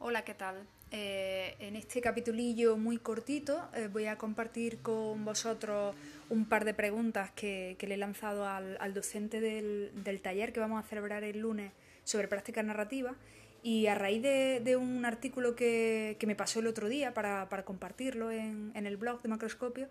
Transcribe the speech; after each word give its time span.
Hola, 0.00 0.22
¿qué 0.22 0.34
tal? 0.34 0.54
Eh, 0.92 1.56
en 1.58 1.74
este 1.74 2.00
capitulillo 2.00 2.76
muy 2.76 2.98
cortito 2.98 3.68
eh, 3.74 3.88
voy 3.92 4.06
a 4.06 4.16
compartir 4.16 4.78
con 4.78 5.24
vosotros 5.24 5.96
un 6.30 6.44
par 6.44 6.64
de 6.64 6.72
preguntas 6.72 7.32
que, 7.32 7.76
le 7.80 7.94
he 7.94 7.96
lanzado 7.96 8.46
al, 8.46 8.94
docente 8.94 9.40
del, 9.40 10.20
taller 10.22 10.52
que 10.52 10.60
vamos 10.60 10.82
a 10.82 10.86
celebrar 10.86 11.24
el 11.24 11.40
lunes 11.40 11.72
sobre 12.04 12.28
práctica 12.28 12.62
narrativa 12.62 13.16
y 13.64 13.88
a 13.88 13.96
raíz 13.96 14.22
de, 14.22 14.76
un 14.80 15.04
artículo 15.04 15.56
que, 15.56 16.16
me 16.24 16.36
pasó 16.36 16.60
el 16.60 16.68
otro 16.68 16.88
día 16.88 17.12
para, 17.12 17.48
compartirlo 17.64 18.30
en, 18.30 18.70
el 18.74 18.96
blog 18.96 19.20
de 19.20 19.28
Macroscopio, 19.28 19.88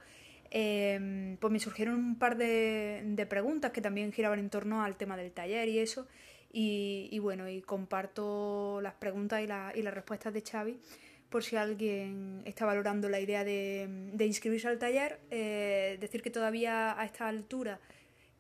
eh, 0.51 1.35
pues 1.41 1.51
me 1.51 1.59
surgieron 1.59 1.95
un 1.95 2.17
par 2.17 2.37
de 2.37 3.27
preguntas 3.29 3.71
que 3.71 3.81
también 3.81 4.13
giraban 4.13 4.39
en 4.39 4.49
torno 4.49 4.83
al 4.83 4.95
tema 4.95 5.17
del 5.17 5.33
taller 5.33 5.67
y 5.67 5.79
eso 5.79 6.07
y, 6.51 7.09
y, 7.11 7.19
bueno, 7.19 7.49
y 7.49 7.61
comparto 7.61 8.79
las 8.81 8.93
preguntas 8.95 9.41
y, 9.41 9.47
la, 9.47 9.71
y, 9.75 9.81
las 9.81 9.93
respuestas 9.93 10.33
de 10.33 10.41
Xavi 10.41 10.79
por 11.29 11.43
si 11.43 11.57
alguien 11.57 12.41
está 12.45 12.65
valorando 12.65 13.09
la 13.09 13.19
idea 13.19 13.43
de, 13.43 14.11
de 14.13 14.25
inscribirse 14.25 14.67
al 14.67 14.79
taller. 14.79 15.19
Eh, 15.29 15.97
decir 15.99 16.21
que 16.21 16.29
todavía 16.29 16.99
a 16.99 17.05
esta 17.05 17.27
altura 17.27 17.79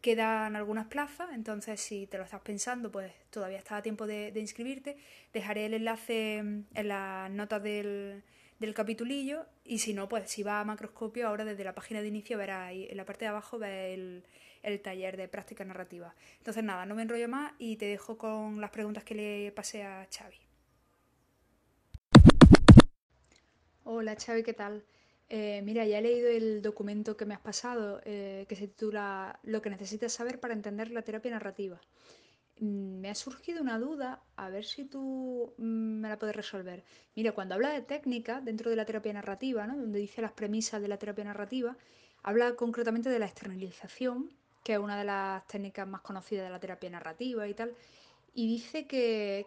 quedan 0.01 0.55
algunas 0.55 0.87
plazas, 0.87 1.29
entonces 1.33 1.81
si 1.81 2.07
te 2.07 2.17
lo 2.17 2.23
estás 2.23 2.41
pensando, 2.41 2.91
pues 2.91 3.11
todavía 3.29 3.57
está 3.57 3.77
a 3.77 3.81
tiempo 3.81 4.07
de, 4.07 4.31
de 4.31 4.39
inscribirte. 4.39 4.97
Dejaré 5.33 5.65
el 5.65 5.73
enlace 5.73 6.37
en 6.37 6.87
las 6.87 7.29
notas 7.31 7.61
del, 7.61 8.23
del 8.59 8.73
capitulillo 8.73 9.45
y 9.63 9.79
si 9.79 9.93
no, 9.93 10.09
pues 10.09 10.29
si 10.29 10.43
va 10.43 10.59
a 10.59 10.63
macroscopio, 10.63 11.27
ahora 11.27 11.45
desde 11.45 11.63
la 11.63 11.75
página 11.75 12.01
de 12.01 12.07
inicio 12.07 12.37
verás 12.37 12.67
ahí 12.69 12.87
en 12.89 12.97
la 12.97 13.05
parte 13.05 13.25
de 13.25 13.29
abajo 13.29 13.59
ve 13.59 13.93
el, 13.93 14.23
el 14.63 14.81
taller 14.81 15.17
de 15.17 15.27
práctica 15.27 15.63
narrativa. 15.63 16.13
Entonces 16.39 16.63
nada, 16.63 16.85
no 16.85 16.95
me 16.95 17.03
enrollo 17.03 17.27
más 17.27 17.53
y 17.59 17.75
te 17.77 17.85
dejo 17.85 18.17
con 18.17 18.59
las 18.61 18.71
preguntas 18.71 19.03
que 19.03 19.15
le 19.15 19.51
pasé 19.51 19.83
a 19.83 20.07
Xavi. 20.11 20.37
Hola 23.83 24.15
Xavi, 24.15 24.43
¿qué 24.43 24.53
tal? 24.53 24.83
Eh, 25.29 25.61
mira, 25.63 25.85
ya 25.85 25.99
he 25.99 26.01
leído 26.01 26.29
el 26.29 26.61
documento 26.61 27.17
que 27.17 27.25
me 27.25 27.33
has 27.33 27.41
pasado, 27.41 28.01
eh, 28.05 28.45
que 28.47 28.55
se 28.55 28.67
titula 28.67 29.39
Lo 29.43 29.61
que 29.61 29.69
necesitas 29.69 30.13
saber 30.13 30.39
para 30.39 30.53
entender 30.53 30.91
la 30.91 31.01
terapia 31.01 31.31
narrativa. 31.31 31.79
Mm, 32.59 32.99
me 33.01 33.09
ha 33.09 33.15
surgido 33.15 33.61
una 33.61 33.77
duda, 33.79 34.21
a 34.35 34.49
ver 34.49 34.65
si 34.65 34.85
tú 34.85 35.53
mm, 35.57 35.99
me 36.01 36.09
la 36.09 36.17
puedes 36.17 36.35
resolver. 36.35 36.83
Mira, 37.15 37.31
cuando 37.33 37.55
habla 37.55 37.69
de 37.71 37.81
técnica 37.81 38.41
dentro 38.41 38.69
de 38.69 38.75
la 38.75 38.85
terapia 38.85 39.13
narrativa, 39.13 39.67
¿no? 39.67 39.77
donde 39.77 39.99
dice 39.99 40.21
las 40.21 40.31
premisas 40.31 40.81
de 40.81 40.87
la 40.87 40.97
terapia 40.97 41.23
narrativa, 41.23 41.77
habla 42.23 42.55
concretamente 42.55 43.09
de 43.09 43.19
la 43.19 43.25
externalización, 43.25 44.31
que 44.63 44.73
es 44.73 44.79
una 44.79 44.97
de 44.97 45.05
las 45.05 45.45
técnicas 45.47 45.87
más 45.87 46.01
conocidas 46.01 46.45
de 46.45 46.51
la 46.51 46.59
terapia 46.59 46.89
narrativa 46.89 47.47
y 47.47 47.53
tal, 47.53 47.73
y 48.33 48.47
dice 48.47 48.85
que, 48.87 49.45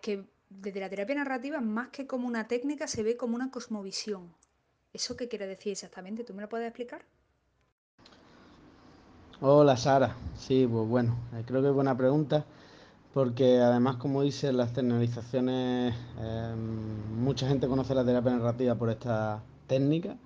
desde 0.49 0.81
la 0.81 0.89
terapia 0.89 1.15
narrativa, 1.15 1.61
más 1.61 1.89
que 1.91 2.07
como 2.07 2.27
una 2.27 2.49
técnica, 2.49 2.87
se 2.87 3.03
ve 3.03 3.17
como 3.17 3.37
una 3.37 3.51
cosmovisión. 3.51 4.33
¿Eso 4.93 5.17
qué 5.17 5.29
quiere 5.29 5.47
decir 5.47 5.73
exactamente? 5.73 6.25
¿Tú 6.25 6.35
me 6.35 6.43
lo 6.43 6.49
puedes 6.49 6.67
explicar? 6.67 7.05
Hola 9.41 9.77
Sara, 9.77 10.17
sí, 10.37 10.67
pues 10.71 10.89
bueno, 10.89 11.17
eh, 11.35 11.45
creo 11.47 11.63
que 11.63 11.69
es 11.69 11.75
buena 11.75 11.97
pregunta 11.97 12.45
porque 13.13 13.61
además, 13.61 13.97
como 13.97 14.23
dice, 14.23 14.53
las 14.53 14.69
externalizaciones, 14.69 15.95
eh, 16.21 16.55
mucha 17.19 17.49
gente 17.49 17.69
conoce 17.69 17.95
la 17.95 18.05
terapia 18.05 18.33
narrativa 18.33 18.75
por 18.75 18.91
esta 18.91 19.43
técnica 19.67 20.17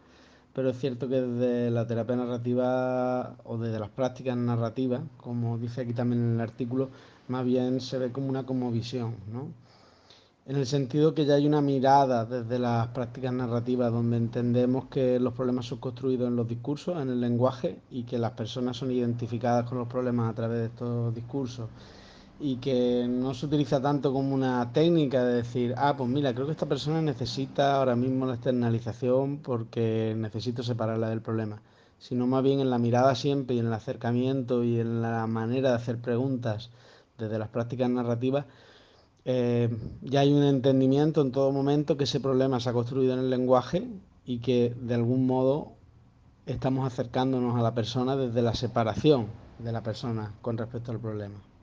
pero 0.54 0.70
es 0.70 0.78
cierto 0.78 1.08
que 1.08 1.20
desde 1.20 1.70
la 1.70 1.86
terapia 1.86 2.14
narrativa 2.16 3.36
o 3.44 3.58
desde 3.58 3.80
las 3.80 3.91
prácticas 3.91 4.36
narrativas, 4.36 5.02
como 5.16 5.58
dice 5.58 5.80
aquí 5.82 5.92
también 5.92 6.22
en 6.22 6.34
el 6.34 6.41
artículo, 6.41 6.91
más 7.28 7.44
bien 7.44 7.80
se 7.80 7.98
ve 7.98 8.12
como 8.12 8.28
una 8.28 8.46
como 8.46 8.70
visión, 8.70 9.16
¿no? 9.32 9.48
En 10.46 10.56
el 10.56 10.66
sentido 10.66 11.14
que 11.14 11.24
ya 11.24 11.34
hay 11.34 11.46
una 11.46 11.60
mirada 11.62 12.26
desde 12.26 12.58
las 12.58 12.88
prácticas 12.88 13.32
narrativas 13.32 13.91
donde 13.91 14.19
entendemos 14.19 14.84
que 14.86 15.19
los 15.19 15.32
problemas 15.32 15.66
son 15.66 15.78
construidos 15.78 16.28
en 16.28 16.36
los 16.36 16.46
discursos, 16.46 17.00
en 17.00 17.08
el 17.08 17.20
lenguaje, 17.20 17.80
y 17.91 18.04
que 18.04 18.19
las 18.19 18.32
personas 18.32 18.76
son 18.76 18.92
identificadas 18.92 19.69
con 19.69 19.78
los 19.78 19.88
problemas 19.88 20.30
a 20.30 20.34
través 20.34 20.59
de 20.59 20.66
estos 20.66 21.14
discursos 21.14 21.69
y 22.41 22.56
que 22.56 23.06
no 23.09 23.33
se 23.34 23.47
utiliza 23.47 23.81
tanto 23.81 24.12
como 24.12 24.34
una 24.34 24.72
técnica 24.72 25.25
de 25.25 25.34
decir, 25.37 25.75
ah, 25.77 25.97
pues 25.97 26.09
mira, 26.11 26.34
creo 26.34 26.47
que 26.47 26.53
esta 26.53 26.67
persona 26.67 27.00
necesita 27.00 27.77
ahora 27.77 27.97
mismo 27.97 28.27
la 28.27 28.34
externalización 28.34 29.39
porque 29.39 30.15
necesito 30.17 30.62
separarla 30.62 31.09
del 31.11 31.22
problema, 31.22 31.62
sino 31.99 32.27
más 32.27 32.43
bien 32.43 32.61
en 32.61 32.71
la 32.71 32.78
mirada 32.78 33.15
siempre 33.15 33.56
y 33.56 33.61
en 33.61 33.67
el 33.67 33.72
acercamiento 33.72 34.65
y 34.65 34.81
en 34.81 35.00
la 35.00 35.27
manera 35.27 35.71
de 35.71 35.77
hacer 35.77 35.99
preguntas 35.99 36.71
desde 37.19 37.39
las 37.39 37.49
prácticas 37.49 37.89
narrativas, 37.89 38.47
eh, 39.25 39.71
ya 40.03 40.21
hay 40.21 40.33
un 40.33 40.43
entendimiento 40.43 41.22
en 41.22 41.33
todo 41.33 41.53
momento 41.53 41.97
que 41.97 42.05
ese 42.05 42.21
problema 42.21 42.61
se 42.61 42.69
ha 42.69 42.72
construido 42.72 43.15
en 43.15 43.21
el 43.21 43.31
lenguaje 43.31 43.89
y 44.27 44.41
que 44.41 44.75
de 44.81 44.95
algún 44.95 45.27
modo 45.27 45.72
estamos 46.47 46.87
acercándonos 46.87 47.56
a 47.56 47.62
la 47.62 47.75
persona 47.75 48.16
desde 48.16 48.43
la 48.43 48.55
separación 48.55 49.28
de 49.59 49.72
la 49.72 49.83
persona 49.83 50.34
con 50.43 50.59
respecto 50.59 50.91
al 50.93 50.99
problema. 50.99 51.53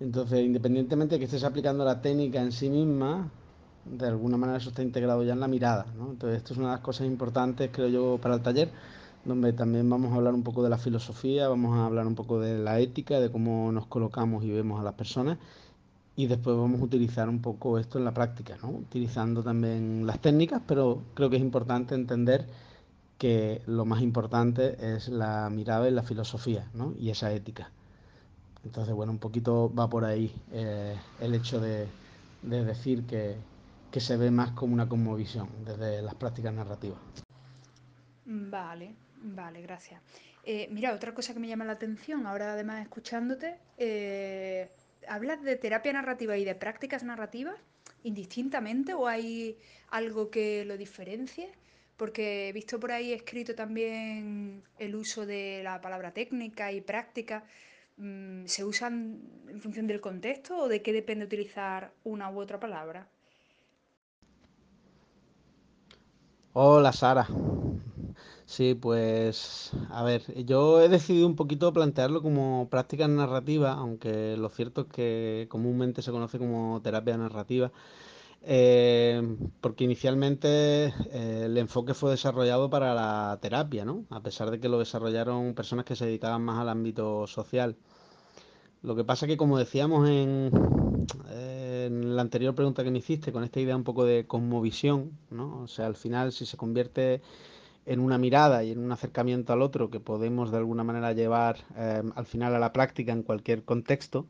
Entonces, 0.00 0.44
independientemente 0.44 1.14
de 1.14 1.18
que 1.18 1.24
estés 1.26 1.44
aplicando 1.44 1.84
la 1.84 2.00
técnica 2.00 2.40
en 2.40 2.52
sí 2.52 2.68
misma, 2.68 3.30
de 3.84 4.06
alguna 4.06 4.36
manera 4.36 4.58
eso 4.58 4.70
está 4.70 4.82
integrado 4.82 5.22
ya 5.22 5.32
en 5.32 5.40
la 5.40 5.48
mirada. 5.48 5.86
¿no? 5.96 6.10
Entonces, 6.10 6.38
esto 6.38 6.54
es 6.54 6.58
una 6.58 6.68
de 6.68 6.74
las 6.74 6.82
cosas 6.82 7.06
importantes, 7.06 7.70
creo 7.72 7.88
yo, 7.88 8.18
para 8.20 8.34
el 8.34 8.42
taller, 8.42 8.70
donde 9.24 9.52
también 9.52 9.88
vamos 9.88 10.12
a 10.12 10.16
hablar 10.16 10.34
un 10.34 10.42
poco 10.42 10.62
de 10.62 10.70
la 10.70 10.78
filosofía, 10.78 11.48
vamos 11.48 11.76
a 11.76 11.86
hablar 11.86 12.06
un 12.06 12.14
poco 12.14 12.40
de 12.40 12.58
la 12.58 12.80
ética, 12.80 13.20
de 13.20 13.30
cómo 13.30 13.70
nos 13.72 13.86
colocamos 13.86 14.44
y 14.44 14.50
vemos 14.50 14.80
a 14.80 14.84
las 14.84 14.94
personas. 14.94 15.38
Y 16.14 16.26
después 16.26 16.56
vamos 16.56 16.80
a 16.80 16.84
utilizar 16.84 17.28
un 17.28 17.40
poco 17.40 17.78
esto 17.78 17.98
en 17.98 18.04
la 18.04 18.12
práctica, 18.12 18.58
¿no? 18.62 18.70
utilizando 18.70 19.42
también 19.42 20.06
las 20.06 20.20
técnicas, 20.20 20.60
pero 20.66 21.02
creo 21.14 21.30
que 21.30 21.36
es 21.36 21.42
importante 21.42 21.94
entender 21.94 22.46
que 23.16 23.62
lo 23.66 23.84
más 23.84 24.02
importante 24.02 24.96
es 24.96 25.08
la 25.08 25.48
mirada 25.48 25.88
y 25.88 25.92
la 25.92 26.02
filosofía 26.02 26.68
¿no? 26.74 26.92
y 26.98 27.10
esa 27.10 27.32
ética. 27.32 27.70
Entonces, 28.64 28.94
bueno, 28.94 29.12
un 29.12 29.18
poquito 29.18 29.72
va 29.74 29.88
por 29.88 30.04
ahí 30.04 30.32
eh, 30.52 30.96
el 31.20 31.34
hecho 31.34 31.60
de, 31.60 31.86
de 32.42 32.64
decir 32.64 33.04
que, 33.06 33.36
que, 33.90 34.00
se 34.00 34.16
ve 34.16 34.30
más 34.30 34.52
como 34.52 34.74
una 34.74 34.88
conmovisión 34.88 35.48
desde 35.64 36.02
las 36.02 36.14
prácticas 36.14 36.54
narrativas. 36.54 36.98
Vale, 38.24 38.94
vale, 39.16 39.62
gracias. 39.62 40.00
Eh, 40.44 40.68
mira, 40.70 40.92
otra 40.92 41.14
cosa 41.14 41.34
que 41.34 41.40
me 41.40 41.48
llama 41.48 41.64
la 41.64 41.72
atención, 41.72 42.26
ahora 42.26 42.52
además 42.52 42.82
escuchándote, 42.82 43.56
eh, 43.78 44.70
¿hablas 45.08 45.42
de 45.42 45.56
terapia 45.56 45.92
narrativa 45.92 46.36
y 46.36 46.44
de 46.44 46.54
prácticas 46.54 47.04
narrativas 47.04 47.56
indistintamente 48.02 48.94
o 48.94 49.06
hay 49.06 49.56
algo 49.90 50.30
que 50.30 50.64
lo 50.64 50.76
diferencie? 50.76 51.50
Porque 51.96 52.48
he 52.48 52.52
visto 52.52 52.80
por 52.80 52.90
ahí 52.90 53.12
escrito 53.12 53.54
también 53.54 54.62
el 54.78 54.96
uso 54.96 55.26
de 55.26 55.60
la 55.62 55.80
palabra 55.80 56.12
técnica 56.12 56.72
y 56.72 56.80
práctica. 56.80 57.44
Mm, 58.02 58.46
¿Se 58.46 58.64
usan 58.64 58.94
en 59.48 59.60
función 59.60 59.86
del 59.86 60.00
contexto 60.00 60.52
o 60.62 60.68
de 60.68 60.82
qué 60.82 60.92
depende 60.92 61.24
utilizar 61.24 61.92
una 62.02 62.30
u 62.30 62.40
otra 62.40 62.58
palabra? 62.58 63.06
Hola 66.54 66.92
Sara. 66.92 67.26
Sí, 68.44 68.74
pues 68.74 69.72
a 69.90 70.02
ver, 70.04 70.22
yo 70.44 70.80
he 70.82 70.88
decidido 70.88 71.26
un 71.26 71.36
poquito 71.36 71.72
plantearlo 71.72 72.22
como 72.22 72.68
práctica 72.70 73.08
narrativa, 73.08 73.72
aunque 73.72 74.36
lo 74.36 74.48
cierto 74.50 74.82
es 74.82 74.86
que 74.88 75.46
comúnmente 75.48 76.02
se 76.02 76.10
conoce 76.10 76.38
como 76.38 76.80
terapia 76.82 77.16
narrativa, 77.16 77.72
eh, 78.44 79.22
porque 79.60 79.84
inicialmente 79.84 80.86
eh, 80.86 81.42
el 81.46 81.56
enfoque 81.58 81.94
fue 81.94 82.10
desarrollado 82.10 82.70
para 82.70 82.94
la 82.94 83.38
terapia, 83.40 83.84
¿no? 83.84 84.04
A 84.10 84.20
pesar 84.20 84.50
de 84.50 84.58
que 84.58 84.68
lo 84.68 84.78
desarrollaron 84.78 85.54
personas 85.54 85.84
que 85.84 85.96
se 85.96 86.06
dedicaban 86.06 86.42
más 86.42 86.58
al 86.58 86.68
ámbito 86.68 87.26
social. 87.26 87.76
Lo 88.82 88.96
que 88.96 89.04
pasa 89.04 89.28
que, 89.28 89.36
como 89.36 89.58
decíamos 89.58 90.08
en, 90.08 90.50
la 92.16 92.22
anterior 92.22 92.54
pregunta 92.54 92.84
que 92.84 92.90
me 92.90 92.98
hiciste, 92.98 93.32
con 93.32 93.44
esta 93.44 93.60
idea 93.60 93.76
un 93.76 93.84
poco 93.84 94.04
de 94.04 94.26
cosmovisión, 94.26 95.12
¿no? 95.30 95.62
O 95.62 95.68
sea, 95.68 95.86
al 95.86 95.96
final, 95.96 96.32
si 96.32 96.46
se 96.46 96.56
convierte 96.56 97.22
en 97.86 98.00
una 98.00 98.18
mirada 98.18 98.64
y 98.64 98.72
en 98.72 98.78
un 98.78 98.92
acercamiento 98.92 99.52
al 99.52 99.62
otro 99.62 99.90
que 99.90 100.00
podemos 100.00 100.50
de 100.50 100.58
alguna 100.58 100.84
manera 100.84 101.12
llevar 101.12 101.58
eh, 101.76 102.02
al 102.14 102.26
final 102.26 102.54
a 102.54 102.58
la 102.58 102.72
práctica 102.72 103.12
en 103.12 103.22
cualquier 103.22 103.64
contexto, 103.64 104.26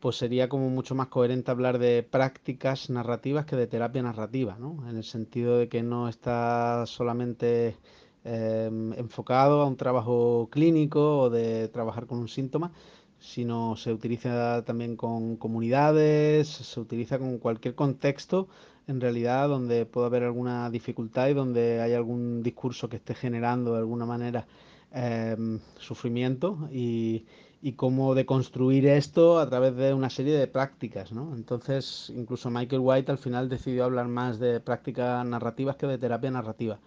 pues 0.00 0.16
sería 0.16 0.48
como 0.48 0.68
mucho 0.70 0.94
más 0.94 1.08
coherente 1.08 1.50
hablar 1.50 1.78
de 1.78 2.02
prácticas 2.02 2.90
narrativas 2.90 3.46
que 3.46 3.56
de 3.56 3.66
terapia 3.66 4.02
narrativa, 4.02 4.56
¿no? 4.58 4.88
En 4.88 4.96
el 4.96 5.04
sentido 5.04 5.58
de 5.58 5.68
que 5.68 5.82
no 5.82 6.08
está 6.08 6.84
solamente 6.86 7.76
eh, 8.24 8.70
enfocado 8.96 9.62
a 9.62 9.66
un 9.66 9.76
trabajo 9.76 10.48
clínico 10.50 11.20
o 11.20 11.30
de 11.30 11.68
trabajar 11.68 12.06
con 12.06 12.18
un 12.18 12.28
síntoma, 12.28 12.72
sino 13.18 13.76
se 13.76 13.92
utiliza 13.92 14.64
también 14.64 14.96
con 14.96 15.36
comunidades, 15.36 16.48
se 16.48 16.80
utiliza 16.80 17.18
con 17.18 17.38
cualquier 17.38 17.74
contexto 17.74 18.48
en 18.86 19.00
realidad 19.00 19.48
donde 19.48 19.86
pueda 19.86 20.06
haber 20.06 20.22
alguna 20.24 20.70
dificultad 20.70 21.28
y 21.28 21.34
donde 21.34 21.80
hay 21.80 21.92
algún 21.94 22.42
discurso 22.42 22.88
que 22.88 22.96
esté 22.96 23.14
generando 23.14 23.72
de 23.72 23.78
alguna 23.78 24.06
manera 24.06 24.46
eh, 24.92 25.36
sufrimiento 25.78 26.68
y, 26.72 27.24
y 27.66 27.72
cómo 27.72 28.14
deconstruir 28.14 28.86
esto 28.86 29.40
a 29.40 29.48
través 29.48 29.74
de 29.74 29.92
una 29.92 30.08
serie 30.08 30.38
de 30.38 30.46
prácticas, 30.46 31.10
¿no? 31.10 31.34
Entonces, 31.34 32.12
incluso 32.14 32.48
Michael 32.48 32.80
White 32.84 33.10
al 33.10 33.18
final 33.18 33.48
decidió 33.48 33.82
hablar 33.84 34.06
más 34.06 34.38
de 34.38 34.60
prácticas 34.60 35.26
narrativas 35.26 35.74
que 35.74 35.88
de 35.88 35.98
terapia 35.98 36.30
narrativa. 36.30 36.78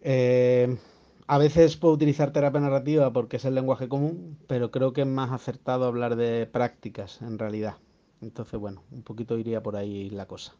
Eh, 0.00 0.76
a 1.28 1.38
veces 1.38 1.76
puedo 1.76 1.94
utilizar 1.94 2.32
terapia 2.32 2.60
narrativa 2.60 3.12
porque 3.12 3.36
es 3.36 3.44
el 3.44 3.54
lenguaje 3.54 3.88
común, 3.88 4.38
pero 4.48 4.72
creo 4.72 4.92
que 4.92 5.02
es 5.02 5.06
más 5.06 5.30
acertado 5.30 5.84
hablar 5.84 6.16
de 6.16 6.46
prácticas 6.46 7.22
en 7.22 7.38
realidad. 7.38 7.76
Entonces, 8.20 8.58
bueno, 8.58 8.82
un 8.90 9.02
poquito 9.02 9.38
iría 9.38 9.62
por 9.62 9.76
ahí 9.76 10.10
la 10.10 10.26
cosa. 10.26 10.54